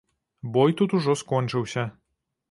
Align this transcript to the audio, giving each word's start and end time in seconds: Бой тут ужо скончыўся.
Бой 0.55 0.73
тут 0.79 0.95
ужо 0.99 1.13
скончыўся. 1.21 1.83